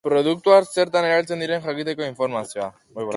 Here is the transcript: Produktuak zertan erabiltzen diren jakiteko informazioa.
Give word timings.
Produktuak 0.05 0.65
zertan 0.73 1.05
erabiltzen 1.09 1.43
diren 1.45 1.61
jakiteko 1.67 2.09
informazioa. 2.09 2.71